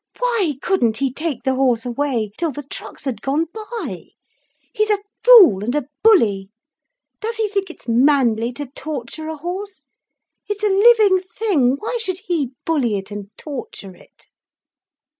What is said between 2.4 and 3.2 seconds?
the trucks